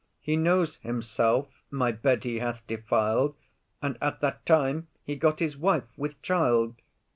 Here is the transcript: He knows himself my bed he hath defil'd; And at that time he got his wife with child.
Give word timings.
He 0.19 0.35
knows 0.35 0.77
himself 0.77 1.61
my 1.69 1.91
bed 1.91 2.23
he 2.23 2.39
hath 2.39 2.65
defil'd; 2.65 3.35
And 3.83 3.99
at 4.01 4.19
that 4.21 4.43
time 4.47 4.87
he 5.03 5.15
got 5.15 5.37
his 5.37 5.55
wife 5.55 5.95
with 5.95 6.19
child. 6.23 6.73